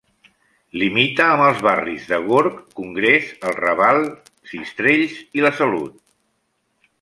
[0.83, 4.01] Limita amb els barris de Gorg, Congrés, El Raval,
[4.55, 6.01] Sistrells i La Salut.